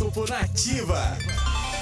[0.00, 1.18] Horóscopo Nativa.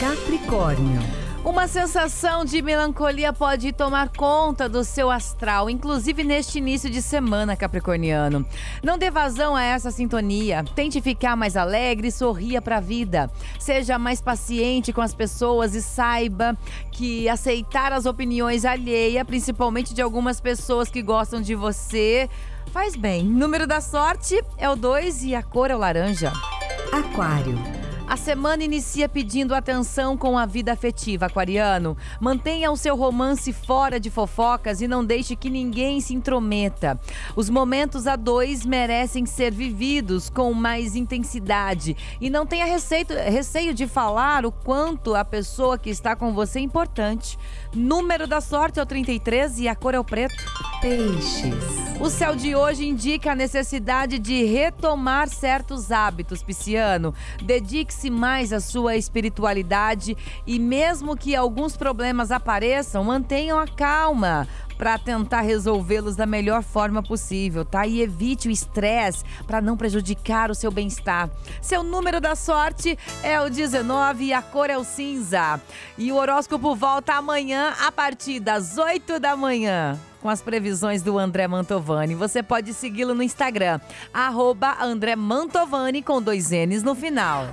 [0.00, 1.00] Capricórnio.
[1.44, 7.56] Uma sensação de melancolia pode tomar conta do seu astral, inclusive neste início de semana,
[7.56, 8.44] Capricorniano.
[8.82, 10.64] Não dê vazão a essa sintonia.
[10.74, 13.30] Tente ficar mais alegre e sorria para a vida.
[13.58, 16.58] Seja mais paciente com as pessoas e saiba
[16.90, 22.28] que aceitar as opiniões alheias, principalmente de algumas pessoas que gostam de você,
[22.72, 23.24] faz bem.
[23.24, 26.32] Número da sorte é o 2 e a cor é o laranja.
[26.92, 27.77] Aquário.
[28.08, 31.94] A semana inicia pedindo atenção com a vida afetiva, aquariano.
[32.18, 36.98] Mantenha o seu romance fora de fofocas e não deixe que ninguém se intrometa.
[37.36, 43.74] Os momentos a dois merecem ser vividos com mais intensidade e não tenha receio, receio
[43.74, 47.38] de falar o quanto a pessoa que está com você é importante.
[47.74, 50.42] Número da sorte é o 33 e a cor é o preto.
[50.80, 51.87] Peixes.
[52.00, 57.12] O céu de hoje indica a necessidade de retomar certos hábitos, Pisciano.
[57.42, 60.16] Dedique-se mais à sua espiritualidade
[60.46, 64.46] e, mesmo que alguns problemas apareçam, mantenham a calma
[64.78, 67.84] para tentar resolvê-los da melhor forma possível, tá?
[67.84, 71.28] E evite o estresse para não prejudicar o seu bem-estar.
[71.60, 75.60] Seu número da sorte é o 19 e a cor é o cinza.
[75.98, 81.18] E o horóscopo volta amanhã a partir das 8 da manhã com as previsões do
[81.18, 82.14] André Mantovani.
[82.14, 83.80] Você pode segui-lo no Instagram,
[84.12, 87.46] arroba André Mantovani com dois N's no final.